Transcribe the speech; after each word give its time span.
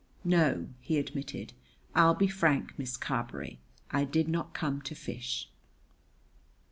"No," 0.25 0.67
he 0.79 0.97
admitted. 0.97 1.53
"I'll 1.93 2.15
be 2.15 2.25
frank, 2.27 2.73
Miss 2.75 2.97
Carberry. 2.97 3.59
I 3.91 4.03
did 4.03 4.27
not 4.27 4.55
come 4.55 4.81
to 4.81 4.95
fish." 4.95 5.47